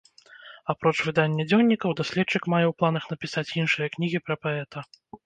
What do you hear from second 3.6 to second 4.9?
іншыя кнігі пра паэта.